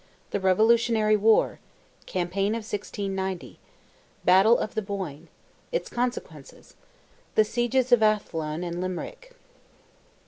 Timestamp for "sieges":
7.45-7.91